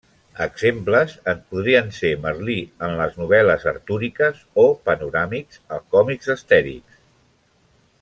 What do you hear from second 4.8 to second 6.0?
Panoràmix als